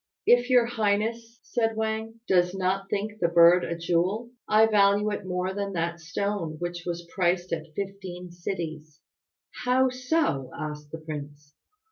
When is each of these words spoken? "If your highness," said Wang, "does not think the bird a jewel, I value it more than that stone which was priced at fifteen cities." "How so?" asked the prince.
"If 0.25 0.49
your 0.49 0.65
highness," 0.65 1.39
said 1.43 1.75
Wang, 1.75 2.21
"does 2.27 2.55
not 2.55 2.89
think 2.89 3.19
the 3.19 3.27
bird 3.27 3.63
a 3.63 3.77
jewel, 3.77 4.31
I 4.49 4.65
value 4.65 5.11
it 5.11 5.25
more 5.27 5.53
than 5.53 5.73
that 5.73 5.99
stone 5.99 6.55
which 6.57 6.87
was 6.87 7.05
priced 7.13 7.53
at 7.53 7.75
fifteen 7.75 8.31
cities." 8.31 8.99
"How 9.63 9.89
so?" 9.89 10.49
asked 10.59 10.89
the 10.91 10.97
prince. 10.97 11.53